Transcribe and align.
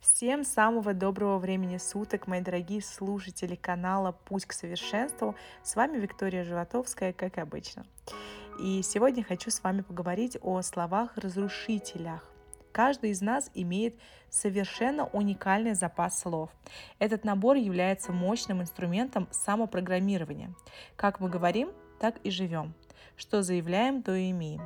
Всем 0.00 0.44
самого 0.44 0.94
доброго 0.94 1.38
времени 1.38 1.76
суток, 1.76 2.28
мои 2.28 2.40
дорогие 2.40 2.80
слушатели 2.80 3.56
канала 3.56 4.12
«Путь 4.12 4.46
к 4.46 4.52
совершенству». 4.52 5.34
С 5.64 5.74
вами 5.74 5.98
Виктория 5.98 6.44
Животовская, 6.44 7.12
как 7.12 7.36
обычно. 7.38 7.84
И 8.60 8.80
сегодня 8.82 9.24
хочу 9.24 9.50
с 9.50 9.60
вами 9.60 9.80
поговорить 9.80 10.38
о 10.40 10.62
словах-разрушителях. 10.62 12.22
Каждый 12.70 13.10
из 13.10 13.22
нас 13.22 13.50
имеет 13.54 13.96
совершенно 14.30 15.06
уникальный 15.06 15.74
запас 15.74 16.20
слов. 16.20 16.50
Этот 17.00 17.24
набор 17.24 17.56
является 17.56 18.12
мощным 18.12 18.62
инструментом 18.62 19.26
самопрограммирования. 19.32 20.54
Как 20.94 21.18
мы 21.18 21.28
говорим, 21.28 21.72
так 21.98 22.18
и 22.18 22.30
живем. 22.30 22.72
Что 23.16 23.42
заявляем, 23.42 24.04
то 24.04 24.14
и 24.14 24.30
имеем. 24.30 24.62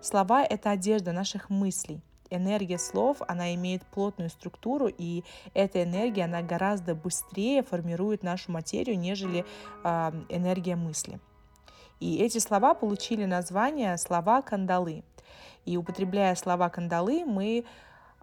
Слова– 0.00 0.42
это 0.48 0.70
одежда 0.70 1.12
наших 1.12 1.50
мыслей. 1.50 2.00
Энергия 2.30 2.78
слов, 2.78 3.18
она 3.26 3.54
имеет 3.54 3.84
плотную 3.86 4.30
структуру, 4.30 4.88
и 4.88 5.24
эта 5.52 5.82
энергия, 5.82 6.24
она 6.24 6.42
гораздо 6.42 6.94
быстрее 6.94 7.62
формирует 7.62 8.22
нашу 8.22 8.52
материю, 8.52 8.98
нежели 8.98 9.44
э, 9.84 10.12
энергия 10.28 10.76
мысли. 10.76 11.18
И 11.98 12.16
эти 12.18 12.38
слова 12.38 12.74
получили 12.74 13.24
название 13.24 13.96
слова 13.98 14.42
кандалы. 14.42 15.04
И 15.66 15.76
употребляя 15.76 16.34
слова 16.34 16.70
кандалы, 16.70 17.24
мы 17.26 17.64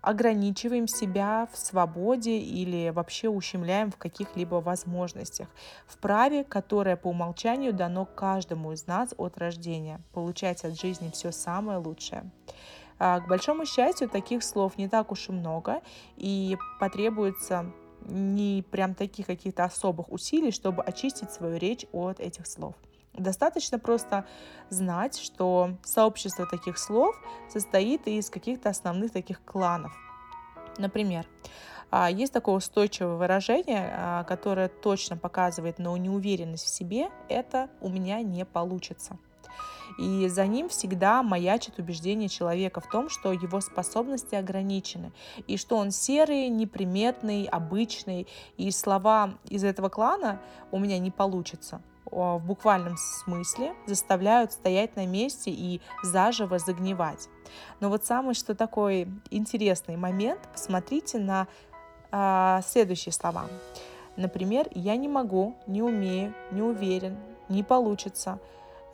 ограничиваем 0.01 0.87
себя 0.87 1.47
в 1.51 1.57
свободе 1.57 2.37
или 2.37 2.89
вообще 2.89 3.29
ущемляем 3.29 3.91
в 3.91 3.97
каких-либо 3.97 4.55
возможностях, 4.55 5.47
в 5.85 5.97
праве, 5.97 6.43
которое 6.43 6.95
по 6.95 7.07
умолчанию 7.07 7.73
дано 7.73 8.05
каждому 8.05 8.71
из 8.71 8.87
нас 8.87 9.13
от 9.17 9.37
рождения, 9.37 9.99
получать 10.13 10.63
от 10.63 10.79
жизни 10.79 11.11
все 11.13 11.31
самое 11.31 11.79
лучшее. 11.79 12.23
А, 12.99 13.19
к 13.19 13.27
большому 13.27 13.65
счастью, 13.65 14.09
таких 14.09 14.43
слов 14.43 14.77
не 14.77 14.87
так 14.87 15.11
уж 15.11 15.29
и 15.29 15.31
много, 15.31 15.81
и 16.15 16.57
потребуется 16.79 17.71
не 18.05 18.63
прям 18.71 18.95
таких 18.95 19.27
каких-то 19.27 19.65
особых 19.65 20.11
усилий, 20.11 20.51
чтобы 20.51 20.83
очистить 20.83 21.31
свою 21.31 21.57
речь 21.57 21.85
от 21.91 22.19
этих 22.19 22.47
слов. 22.47 22.75
Достаточно 23.13 23.79
просто 23.79 24.25
знать, 24.69 25.17
что 25.17 25.77
сообщество 25.83 26.45
таких 26.45 26.77
слов 26.77 27.15
состоит 27.49 28.07
из 28.07 28.29
каких-то 28.29 28.69
основных 28.69 29.11
таких 29.11 29.43
кланов. 29.43 29.91
Например, 30.77 31.25
а, 31.89 32.11
есть 32.11 32.33
такое 32.33 32.55
устойчивое 32.55 33.15
выражение, 33.15 33.91
а, 33.91 34.23
которое 34.23 34.67
точно 34.67 35.17
показывает 35.17 35.79
на 35.79 35.95
неуверенность 35.97 36.65
в 36.65 36.69
себе, 36.69 37.09
это 37.27 37.69
«у 37.81 37.89
меня 37.89 38.21
не 38.21 38.45
получится». 38.45 39.17
И 39.97 40.27
за 40.27 40.45
ним 40.47 40.69
всегда 40.69 41.23
маячит 41.23 41.79
убеждение 41.79 42.29
человека 42.29 42.81
в 42.81 42.89
том, 42.89 43.09
что 43.09 43.31
его 43.31 43.61
способности 43.61 44.35
ограничены, 44.35 45.11
и 45.47 45.57
что 45.57 45.77
он 45.77 45.91
серый, 45.91 46.49
неприметный, 46.49 47.45
обычный, 47.45 48.27
и 48.57 48.71
слова 48.71 49.33
из 49.49 49.63
этого 49.63 49.89
клана 49.89 50.39
«у 50.71 50.79
меня 50.79 50.99
не 50.99 51.11
получится» 51.11 51.81
в 52.11 52.39
буквальном 52.39 52.95
смысле 52.97 53.73
заставляют 53.85 54.53
стоять 54.53 54.95
на 54.95 55.05
месте 55.05 55.51
и 55.51 55.81
заживо 56.03 56.57
загнивать. 56.59 57.27
Но 57.79 57.89
вот 57.89 58.05
самый 58.05 58.33
что 58.33 58.55
такой 58.55 59.07
интересный 59.29 59.97
момент, 59.97 60.39
посмотрите 60.53 61.19
на 61.19 61.47
э, 62.11 62.61
следующие 62.65 63.11
слова. 63.11 63.47
Например, 64.15 64.67
я 64.73 64.95
не 64.95 65.07
могу, 65.07 65.55
не 65.67 65.81
умею, 65.81 66.33
не 66.51 66.61
уверен, 66.61 67.17
не 67.49 67.63
получится. 67.63 68.39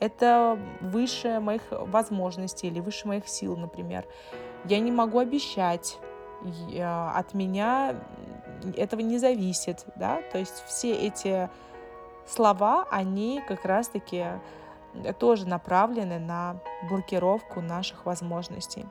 Это 0.00 0.58
выше 0.80 1.40
моих 1.40 1.62
возможностей 1.70 2.66
или 2.66 2.80
выше 2.80 3.08
моих 3.08 3.28
сил, 3.28 3.56
например. 3.56 4.06
Я 4.64 4.80
не 4.80 4.90
могу 4.90 5.18
обещать, 5.18 5.98
от 6.78 7.34
меня 7.34 7.96
этого 8.76 9.00
не 9.00 9.18
зависит, 9.18 9.84
да, 9.96 10.20
то 10.32 10.38
есть 10.38 10.64
все 10.66 10.94
эти 10.94 11.48
слова, 12.26 12.86
они 12.90 13.42
как 13.46 13.64
раз-таки 13.64 14.26
тоже 15.18 15.46
направлены 15.46 16.18
на 16.18 16.56
блокировку 16.88 17.60
наших 17.60 18.06
возможностей. 18.06 18.86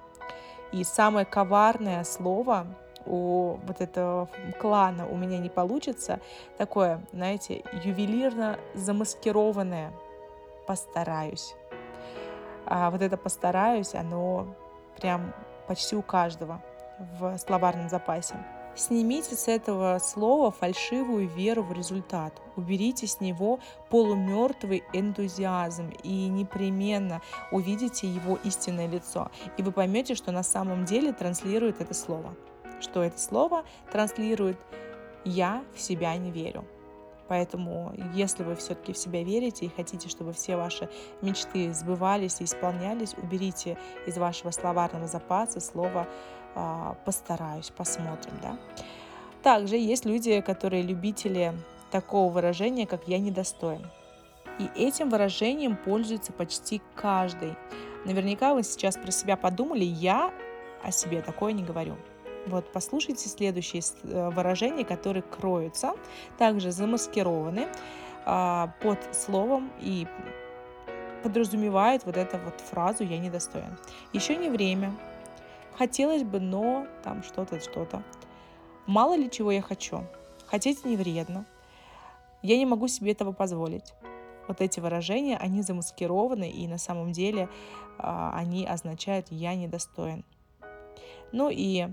И 0.72 0.84
самое 0.84 1.26
коварное 1.26 2.04
слово 2.04 2.68
у 3.06 3.58
вот 3.68 3.82
этого 3.82 4.30
клана 4.60 5.08
у 5.08 5.16
меня 5.16 5.38
не 5.38 5.50
получится, 5.50 6.20
такое, 6.58 7.02
знаете, 7.12 7.64
ювелирно 7.84 8.58
замаскированное 8.74 9.92
постараюсь. 10.66 11.56
А 12.66 12.90
вот 12.90 13.02
это 13.02 13.18
постараюсь, 13.18 13.94
оно 13.94 14.48
прям 14.98 15.34
почти 15.68 15.96
у 15.96 16.02
каждого 16.02 16.62
в 17.20 17.38
словарном 17.38 17.90
запасе. 17.90 18.36
Снимите 18.76 19.36
с 19.36 19.48
этого 19.48 20.00
слова 20.00 20.50
фальшивую 20.50 21.28
веру 21.28 21.62
в 21.62 21.72
результат. 21.74 22.42
Уберите 22.56 23.06
с 23.06 23.20
него 23.20 23.60
полумертвый 23.90 24.84
энтузиазм 24.94 25.92
и 26.02 26.28
непременно 26.28 27.22
увидите 27.52 28.08
его 28.08 28.40
истинное 28.44 28.88
лицо. 28.88 29.30
И 29.58 29.62
вы 29.64 29.72
поймете, 29.72 30.16
что 30.16 30.32
на 30.32 30.42
самом 30.42 30.86
деле 30.86 31.14
транслирует 31.14 31.82
это 31.82 31.94
слово. 31.94 32.34
Что 32.82 33.04
это 33.04 33.20
слово 33.20 33.64
транслирует 33.92 34.58
«я 35.24 35.64
в 35.76 35.80
себя 35.80 36.16
не 36.18 36.32
верю». 36.32 36.66
Поэтому, 37.34 37.92
если 38.14 38.44
вы 38.44 38.56
все-таки 38.56 38.94
в 38.94 38.98
себя 39.00 39.24
верите 39.24 39.66
и 39.66 39.70
хотите, 39.70 40.08
чтобы 40.08 40.34
все 40.34 40.56
ваши 40.56 40.88
мечты 41.24 41.74
сбывались 41.74 42.40
и 42.42 42.44
исполнялись, 42.44 43.16
уберите 43.18 43.76
из 44.06 44.20
вашего 44.20 44.52
словарного 44.52 45.08
запаса 45.08 45.60
слово 45.60 46.08
а, 46.54 46.96
постараюсь, 47.06 47.72
посмотрим, 47.72 48.34
да. 48.44 48.60
Также 49.42 49.78
есть 49.78 50.06
люди, 50.06 50.42
которые 50.42 50.84
любители 50.84 51.56
такого 51.90 52.32
выражения, 52.32 52.86
как 52.86 53.08
«я 53.08 53.18
недостоин». 53.18 53.82
И 54.60 54.70
этим 54.76 55.10
выражением 55.10 55.76
пользуется 55.76 56.34
почти 56.34 56.84
каждый. 56.94 57.56
Наверняка 58.06 58.54
вы 58.54 58.62
сейчас 58.62 58.96
про 58.96 59.10
себя 59.10 59.38
подумали, 59.38 59.84
я 59.84 60.32
о 60.84 60.92
себе 60.92 61.24
такое 61.24 61.54
не 61.54 61.64
говорю. 61.64 61.96
Вот 62.48 62.72
послушайте 62.72 63.30
следующие 63.30 63.82
э, 64.04 64.30
выражения, 64.30 64.84
которые 64.86 65.24
кроются, 65.24 65.94
также 66.38 66.72
замаскированы 66.72 67.68
а, 68.26 68.74
под 68.82 69.00
словом 69.16 69.72
и 69.80 70.08
подразумевают 71.24 72.06
вот 72.06 72.18
эту 72.18 72.38
вот 72.38 72.60
фразу 72.60 73.04
«я 73.04 73.18
недостоин». 73.18 73.78
Еще 74.12 74.36
не 74.36 74.50
время, 74.50 74.94
Хотелось 75.78 76.24
бы, 76.24 76.40
но 76.40 76.86
там 77.04 77.24
что-то, 77.24 77.60
что-то. 77.60 78.04
Мало 78.86 79.16
ли 79.16 79.30
чего 79.30 79.52
я 79.52 79.62
хочу. 79.62 80.04
Хотеть 80.46 80.86
не 80.86 80.96
вредно. 80.96 81.46
Я 82.44 82.58
не 82.58 82.66
могу 82.66 82.88
себе 82.88 83.12
этого 83.12 83.32
позволить. 83.32 83.94
Вот 84.48 84.62
эти 84.62 84.80
выражения, 84.80 85.38
они 85.38 85.62
замаскированы, 85.62 86.52
и 86.52 86.68
на 86.68 86.78
самом 86.78 87.12
деле 87.12 87.50
а, 87.98 88.34
они 88.36 88.66
означают 88.66 89.28
«я 89.32 89.56
недостоин». 89.56 90.26
Ну 91.32 91.50
и 91.50 91.88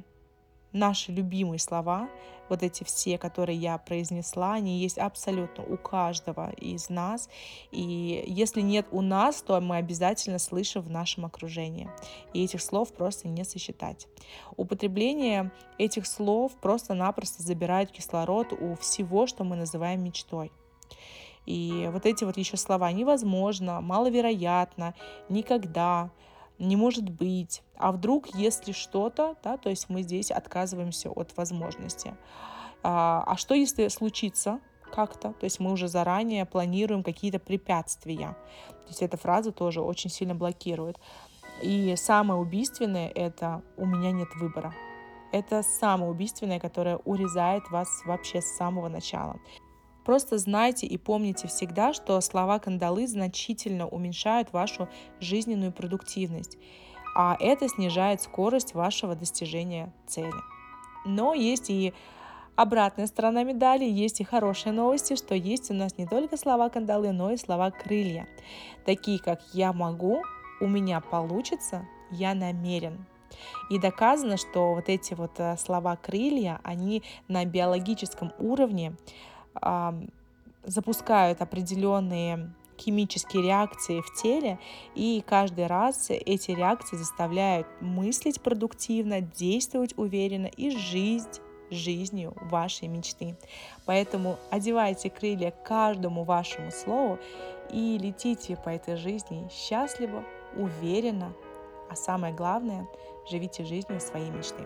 наши 0.72 1.12
любимые 1.12 1.58
слова, 1.58 2.08
вот 2.48 2.62
эти 2.62 2.84
все, 2.84 3.16
которые 3.16 3.56
я 3.56 3.78
произнесла, 3.78 4.54
они 4.54 4.80
есть 4.80 4.98
абсолютно 4.98 5.64
у 5.64 5.76
каждого 5.76 6.50
из 6.52 6.90
нас. 6.90 7.28
И 7.70 8.24
если 8.26 8.60
нет 8.60 8.86
у 8.90 9.00
нас, 9.00 9.40
то 9.40 9.60
мы 9.60 9.76
обязательно 9.76 10.38
слышим 10.38 10.82
в 10.82 10.90
нашем 10.90 11.24
окружении. 11.24 11.88
И 12.34 12.44
этих 12.44 12.60
слов 12.60 12.92
просто 12.92 13.28
не 13.28 13.44
сосчитать. 13.44 14.08
Употребление 14.56 15.52
этих 15.78 16.06
слов 16.06 16.52
просто-напросто 16.60 17.42
забирает 17.42 17.92
кислород 17.92 18.52
у 18.52 18.74
всего, 18.76 19.26
что 19.26 19.44
мы 19.44 19.56
называем 19.56 20.02
мечтой. 20.02 20.50
И 21.46 21.88
вот 21.92 22.06
эти 22.06 22.24
вот 22.24 22.36
еще 22.36 22.56
слова 22.56 22.92
невозможно, 22.92 23.80
маловероятно, 23.80 24.94
никогда, 25.28 26.10
не 26.60 26.76
может 26.76 27.08
быть, 27.08 27.62
а 27.76 27.90
вдруг, 27.90 28.34
если 28.34 28.72
что-то, 28.72 29.36
да, 29.42 29.56
то 29.56 29.70
есть 29.70 29.88
мы 29.88 30.02
здесь 30.02 30.30
отказываемся 30.30 31.10
от 31.10 31.36
возможности. 31.36 32.14
А, 32.82 33.24
а 33.26 33.36
что, 33.36 33.54
если 33.54 33.88
случится 33.88 34.60
как-то, 34.92 35.32
то 35.32 35.44
есть 35.44 35.58
мы 35.58 35.72
уже 35.72 35.88
заранее 35.88 36.44
планируем 36.44 37.02
какие-то 37.02 37.38
препятствия. 37.38 38.36
То 38.68 38.88
есть 38.88 39.02
эта 39.02 39.16
фраза 39.16 39.52
тоже 39.52 39.80
очень 39.80 40.10
сильно 40.10 40.34
блокирует. 40.34 40.98
И 41.62 41.94
самое 41.96 42.40
убийственное— 42.40 43.08
это 43.14 43.62
«у 43.76 43.86
меня 43.86 44.12
нет 44.12 44.28
выбора». 44.36 44.74
Это 45.32 45.62
самое 45.62 46.10
убийственное, 46.10 46.58
которое 46.58 46.96
урезает 46.96 47.70
вас 47.70 48.02
вообще 48.04 48.42
с 48.42 48.56
самого 48.56 48.88
начала. 48.88 49.38
Просто 50.10 50.38
знайте 50.38 50.88
и 50.88 50.98
помните 50.98 51.46
всегда, 51.46 51.92
что 51.92 52.20
слова 52.20 52.58
кандалы 52.58 53.06
значительно 53.06 53.86
уменьшают 53.86 54.52
вашу 54.52 54.88
жизненную 55.20 55.70
продуктивность, 55.70 56.58
а 57.14 57.36
это 57.38 57.68
снижает 57.68 58.20
скорость 58.20 58.74
вашего 58.74 59.14
достижения 59.14 59.94
цели. 60.08 60.34
Но 61.06 61.32
есть 61.32 61.70
и 61.70 61.94
обратная 62.56 63.06
сторона 63.06 63.44
медали, 63.44 63.84
есть 63.84 64.20
и 64.20 64.24
хорошие 64.24 64.72
новости, 64.72 65.14
что 65.14 65.36
есть 65.36 65.70
у 65.70 65.74
нас 65.74 65.96
не 65.96 66.08
только 66.08 66.36
слова 66.36 66.70
кандалы, 66.70 67.12
но 67.12 67.30
и 67.30 67.36
слова 67.36 67.70
крылья, 67.70 68.26
такие 68.84 69.20
как 69.20 69.40
«я 69.52 69.72
могу», 69.72 70.24
«у 70.60 70.66
меня 70.66 71.00
получится», 71.00 71.86
«я 72.10 72.34
намерен». 72.34 73.06
И 73.70 73.78
доказано, 73.78 74.38
что 74.38 74.74
вот 74.74 74.88
эти 74.88 75.14
вот 75.14 75.38
э, 75.38 75.56
слова 75.56 75.94
крылья, 75.94 76.60
они 76.64 77.04
на 77.28 77.44
биологическом 77.44 78.32
уровне 78.40 78.96
запускают 80.64 81.40
определенные 81.40 82.52
химические 82.78 83.42
реакции 83.42 84.00
в 84.00 84.14
теле, 84.14 84.58
и 84.94 85.22
каждый 85.26 85.66
раз 85.66 86.10
эти 86.10 86.52
реакции 86.52 86.96
заставляют 86.96 87.66
мыслить 87.80 88.40
продуктивно, 88.40 89.20
действовать 89.20 89.92
уверенно 89.98 90.46
и 90.46 90.70
жить 90.70 91.40
жизнью 91.70 92.34
вашей 92.40 92.88
мечты. 92.88 93.36
Поэтому 93.84 94.38
одевайте 94.50 95.10
крылья 95.10 95.50
каждому 95.50 96.24
вашему 96.24 96.70
слову 96.70 97.18
и 97.70 97.98
летите 97.98 98.56
по 98.56 98.70
этой 98.70 98.96
жизни 98.96 99.48
счастливо, 99.52 100.24
уверенно, 100.56 101.32
а 101.88 101.96
самое 101.96 102.34
главное, 102.34 102.88
живите 103.30 103.64
жизнью 103.64 104.00
своей 104.00 104.30
мечты. 104.30 104.64